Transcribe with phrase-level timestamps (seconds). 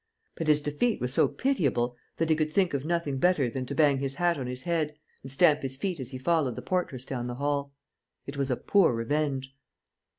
[0.35, 3.75] But his defeat was so pitiable that he could think of nothing better than to
[3.75, 7.05] bang his hat on his head and stamp his feet as he followed the portress
[7.05, 7.71] down the hall.
[8.25, 9.55] It was a poor revenge.